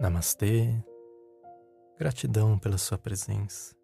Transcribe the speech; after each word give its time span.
Namastê, 0.00 0.74
gratidão 1.98 2.58
pela 2.58 2.78
sua 2.78 2.96
presença. 2.96 3.76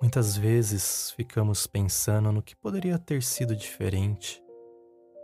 Muitas 0.00 0.36
vezes 0.36 1.10
ficamos 1.12 1.66
pensando 1.66 2.30
no 2.32 2.42
que 2.42 2.54
poderia 2.54 2.98
ter 2.98 3.22
sido 3.22 3.56
diferente, 3.56 4.42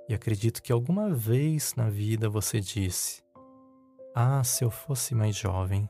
e 0.09 0.15
acredito 0.15 0.63
que 0.63 0.73
alguma 0.73 1.11
vez 1.11 1.75
na 1.77 1.89
vida 1.89 2.29
você 2.29 2.61
disse: 2.61 3.23
Ah, 4.15 4.43
se 4.43 4.65
eu 4.65 4.71
fosse 4.71 5.15
mais 5.15 5.37
jovem. 5.37 5.89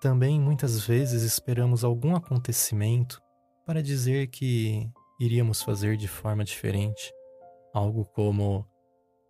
Também 0.00 0.38
muitas 0.38 0.86
vezes 0.86 1.22
esperamos 1.22 1.82
algum 1.82 2.14
acontecimento 2.14 3.22
para 3.64 3.82
dizer 3.82 4.26
que 4.26 4.90
iríamos 5.18 5.62
fazer 5.62 5.96
de 5.96 6.08
forma 6.08 6.44
diferente, 6.44 7.12
algo 7.72 8.04
como 8.04 8.66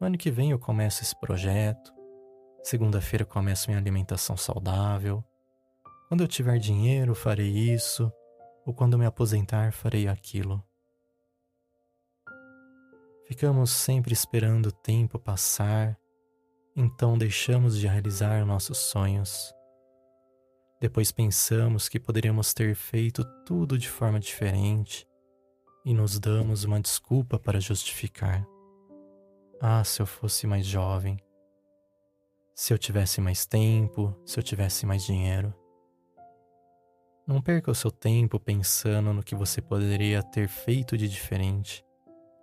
Ano 0.04 0.18
que 0.18 0.30
vem 0.30 0.50
eu 0.50 0.58
começo 0.58 1.02
esse 1.02 1.18
projeto. 1.18 1.90
Segunda-feira 2.62 3.24
começo 3.24 3.70
minha 3.70 3.80
alimentação 3.80 4.36
saudável. 4.36 5.24
Quando 6.08 6.22
eu 6.22 6.28
tiver 6.28 6.58
dinheiro, 6.58 7.14
farei 7.14 7.48
isso. 7.48 8.12
Ou 8.66 8.74
quando 8.74 8.98
me 8.98 9.06
aposentar, 9.06 9.72
farei 9.72 10.06
aquilo. 10.06 10.62
Ficamos 13.26 13.70
sempre 13.70 14.12
esperando 14.12 14.66
o 14.66 14.72
tempo 14.72 15.18
passar, 15.18 15.98
então 16.76 17.16
deixamos 17.16 17.78
de 17.78 17.86
realizar 17.86 18.44
nossos 18.44 18.76
sonhos. 18.76 19.54
Depois 20.78 21.10
pensamos 21.10 21.88
que 21.88 21.98
poderíamos 21.98 22.52
ter 22.52 22.74
feito 22.74 23.24
tudo 23.46 23.78
de 23.78 23.88
forma 23.88 24.20
diferente 24.20 25.06
e 25.84 25.92
nos 25.92 26.18
damos 26.18 26.64
uma 26.64 26.80
desculpa 26.80 27.38
para 27.38 27.60
justificar. 27.60 28.46
Ah, 29.60 29.84
se 29.84 30.00
eu 30.00 30.06
fosse 30.06 30.46
mais 30.46 30.64
jovem. 30.64 31.18
Se 32.54 32.72
eu 32.72 32.78
tivesse 32.78 33.20
mais 33.20 33.44
tempo, 33.44 34.14
se 34.24 34.38
eu 34.38 34.42
tivesse 34.42 34.86
mais 34.86 35.04
dinheiro. 35.04 35.52
Não 37.26 37.40
perca 37.40 37.70
o 37.70 37.74
seu 37.74 37.90
tempo 37.90 38.38
pensando 38.38 39.12
no 39.12 39.22
que 39.22 39.34
você 39.34 39.60
poderia 39.60 40.22
ter 40.22 40.48
feito 40.48 40.96
de 40.96 41.08
diferente 41.08 41.84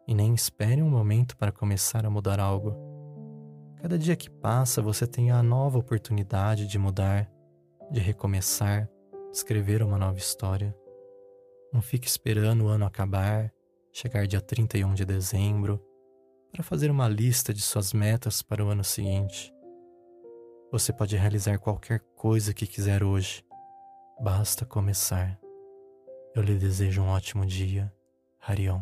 e 0.07 0.13
nem 0.13 0.33
espere 0.33 0.81
um 0.81 0.89
momento 0.89 1.37
para 1.37 1.51
começar 1.51 2.05
a 2.05 2.09
mudar 2.09 2.39
algo. 2.39 2.75
Cada 3.81 3.97
dia 3.97 4.15
que 4.15 4.29
passa, 4.29 4.81
você 4.81 5.07
tem 5.07 5.31
a 5.31 5.41
nova 5.41 5.79
oportunidade 5.79 6.67
de 6.67 6.77
mudar, 6.77 7.31
de 7.89 7.99
recomeçar, 7.99 8.89
escrever 9.31 9.81
uma 9.81 9.97
nova 9.97 10.17
história. 10.17 10.75
Não 11.71 11.81
fique 11.81 12.07
esperando 12.07 12.65
o 12.65 12.67
ano 12.67 12.85
acabar, 12.85 13.51
chegar 13.93 14.27
dia 14.27 14.41
31 14.41 14.93
de 14.93 15.05
dezembro 15.05 15.81
para 16.51 16.63
fazer 16.63 16.91
uma 16.91 17.07
lista 17.07 17.53
de 17.53 17.61
suas 17.61 17.93
metas 17.93 18.41
para 18.41 18.63
o 18.63 18.67
ano 18.67 18.83
seguinte. 18.83 19.53
Você 20.71 20.91
pode 20.91 21.15
realizar 21.15 21.57
qualquer 21.59 21.99
coisa 22.15 22.53
que 22.53 22.67
quiser 22.67 23.03
hoje. 23.03 23.43
Basta 24.19 24.65
começar. 24.65 25.39
Eu 26.35 26.43
lhe 26.43 26.55
desejo 26.55 27.01
um 27.01 27.09
ótimo 27.09 27.45
dia. 27.45 27.91
Harion. 28.39 28.81